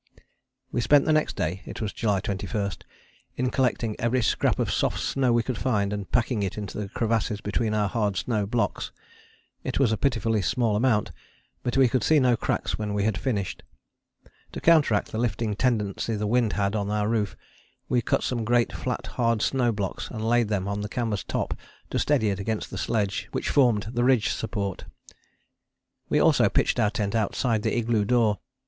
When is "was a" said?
9.77-9.97